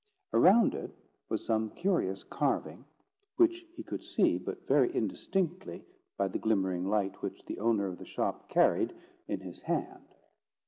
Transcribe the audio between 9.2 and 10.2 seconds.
in his hand.